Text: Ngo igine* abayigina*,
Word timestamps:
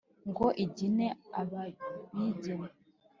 Ngo 0.29 0.47
igine* 0.63 1.05
abayigina*, 1.39 2.69